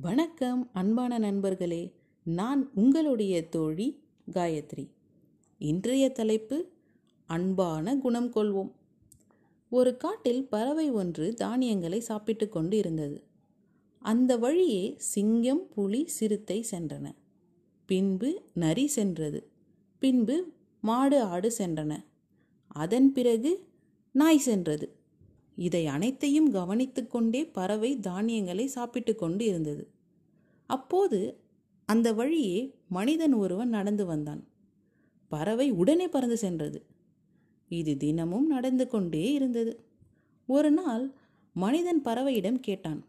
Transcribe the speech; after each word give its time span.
வணக்கம் 0.00 0.70
அன்பான 0.72 1.18
நண்பர்களே. 1.18 1.92
நான் 2.22 2.70
உங்களுடைய 2.74 3.48
தோழி 3.48 4.02
காயத்ரி. 4.32 4.88
இன்றைய 5.58 6.10
தலைப்பு 6.10 6.68
அன்பான 7.26 7.96
குணம் 7.96 8.32
கொள்வோம். 8.32 8.72
ஒரு 9.70 9.96
காட்டில் 9.96 10.48
பறவை 10.48 10.90
ஒன்று 10.90 11.34
தானியங்களை 11.34 12.00
சாப்பிட்டு 12.00 12.48
கொண்டு 12.48 12.76
இருந்தது 12.76 13.22
அந்த 13.98 14.36
வழியே 14.36 14.94
சிங்கம் 14.98 15.68
புலி 15.68 16.06
சிறுத்தை 16.06 16.66
சென்றன. 16.70 17.14
பின்பு 17.86 18.42
நரி 18.54 18.86
சென்றது. 18.86 19.48
பின்பு 19.98 20.52
மாடு 20.80 21.22
ஆடு 21.22 21.52
சென்றன. 21.58 22.04
அதன் 22.66 23.12
பிறகு 23.12 23.64
நாய் 24.10 24.38
சென்றது. 24.38 24.96
இதை 25.56 25.86
அனைத்தையும் 25.86 26.50
கவனித்து 26.50 27.06
கொண்டே 27.06 27.46
பறவை 27.46 27.98
தானியங்களை 27.98 28.66
சாப்பிட்டு 28.66 29.14
கொண்டு 29.14 29.44
இருந்தது. 29.44 29.88
அப்போது 30.66 31.40
அந்த 31.86 32.12
வழியே 32.12 32.74
மனிதன் 32.88 33.32
ஒருவன் 33.32 33.68
நடந்து 33.68 34.06
வந்தான். 34.06 34.46
பறவை 35.28 35.70
உடனே 35.70 36.08
பறந்து 36.08 36.36
சென்றது. 36.36 36.86
இது 37.68 37.96
தினமும் 37.96 38.46
நடந்து 38.46 38.88
கொண்டே 38.88 39.32
இருந்தது. 39.32 39.84
ஒரு 40.46 40.70
நாள் 40.70 41.12
மனிதன் 41.52 42.02
பறவையிடம் 42.04 42.60
கேட்டான் 42.60 43.04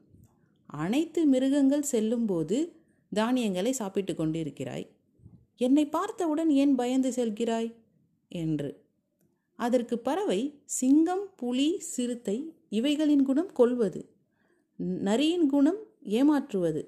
அனைத்து 0.66 1.26
மிருகங்கள் 1.26 1.82
செல்லும்போது 1.82 2.76
தானியங்களை 3.14 3.72
சாப்பிட்டு 3.72 4.14
கொண்டிருக்கிறாய். 4.14 4.88
என்னை 5.58 5.86
பார்த்தவுடன் 5.86 6.50
ஏன் 6.50 6.76
பயந்து 6.76 7.10
செல்கிறாய்? 7.10 7.74
என்று. 8.28 8.85
அதற்கு 9.60 9.96
பறவை 10.00 10.42
சிங்கம் 10.80 11.26
புலி 11.36 11.70
சிறுத்தை 11.94 12.38
இவைகளின் 12.70 13.24
குணம் 13.24 13.52
கொல்வது 13.54 14.02
நரியின் 15.08 15.48
குணம் 15.48 15.82
ஏமாற்றுவது. 16.20 16.82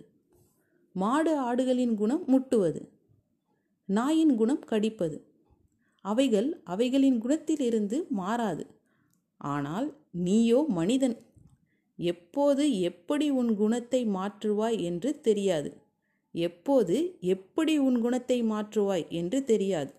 மாடு 0.96 1.34
ஆடுகளின் 1.40 1.94
குணம் 1.96 2.24
முட்டுவது. 2.28 2.82
நாயின் 3.90 4.34
குணம் 4.36 4.64
கடிப்பது. 4.66 5.18
அவைகள் 6.06 6.50
அவைகளின் 6.64 7.20
குணத்திலிருந்து 7.24 7.98
மாறாது. 8.09 8.66
ஆனால் 9.42 9.88
நீயோ 10.26 10.59
மனிதன் 10.70 11.18
எப்போது 12.00 12.64
எப்படி 12.81 13.28
உன் 13.31 13.52
குணத்தை 13.56 14.02
மாற்றுவாய் 14.08 14.78
என்று 14.81 15.09
தெரியாது. 15.22 15.72
எப்போது 16.36 16.96
எப்படி 17.36 17.74
உன் 17.78 18.00
குணத்தை 18.02 18.40
மாற்றுவாய் 18.44 19.06
என்று 19.12 19.40
தெரியாது. 19.44 19.94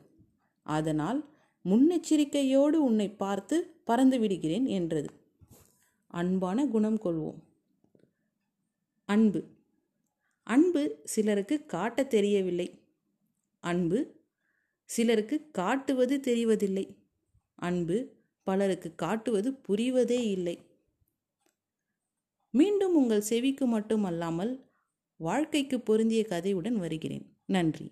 அதனால் 0.67 1.21
முன்னெச்சரிக்கையோடு 1.69 2.79
உன்னை 2.81 3.09
பார்த்து 3.11 3.57
பறந்து 3.85 4.19
விடுகிறேன் 4.19 4.67
என்றது. 4.67 5.11
அன்பான 6.07 6.67
குணம் 6.67 7.01
கொள்வோம். 7.01 7.39
அன்பு. 9.09 9.41
அன்பு 10.43 11.01
சிலருக்கு 11.05 11.67
காட்ட 11.67 12.05
தெரியவில்லை. 12.05 12.69
அன்பு 13.65 13.99
சிலருக்கு 14.85 15.51
காட்டுவது 15.51 16.21
தெரிவதில்லை. 16.25 16.87
அன்பு 17.55 18.17
பலருக்கு 18.43 18.95
காட்டுவது 18.95 19.51
புரிவதே 19.69 20.21
இல்லை. 20.31 20.57
மீண்டும் 22.51 22.95
உங்கள் 22.95 23.21
செவிக்கு 23.21 23.67
மட்டுமல்லாமல் 23.67 24.53
வாழ்க்கைக்கு 25.17 25.81
பொருந்திய 25.81 26.27
கதையுடன் 26.29 26.77
வருகிறேன். 26.77 27.37
நன்றி. 27.47 27.87